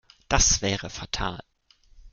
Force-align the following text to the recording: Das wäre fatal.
Das 0.29 0.63
wäre 0.63 0.89
fatal. 0.89 1.39